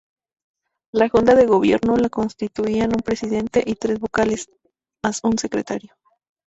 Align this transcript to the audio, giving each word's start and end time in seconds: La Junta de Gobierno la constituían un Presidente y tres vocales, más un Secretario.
La 0.91 1.09
Junta 1.09 1.35
de 1.35 1.45
Gobierno 1.45 1.95
la 1.95 2.09
constituían 2.09 2.89
un 2.95 3.03
Presidente 3.03 3.61
y 3.63 3.75
tres 3.75 3.99
vocales, 3.99 4.49
más 5.03 5.19
un 5.23 5.37
Secretario. 5.37 5.93